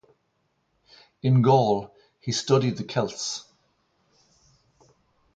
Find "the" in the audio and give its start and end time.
2.77-2.83